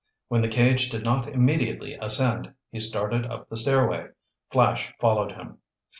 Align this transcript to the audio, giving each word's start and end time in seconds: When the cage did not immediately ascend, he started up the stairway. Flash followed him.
When 0.29 0.41
the 0.41 0.47
cage 0.47 0.89
did 0.89 1.03
not 1.03 1.27
immediately 1.29 1.93
ascend, 1.93 2.55
he 2.71 2.79
started 2.79 3.23
up 3.27 3.47
the 3.49 3.55
stairway. 3.57 4.07
Flash 4.49 4.91
followed 4.99 5.33
him. 5.33 5.59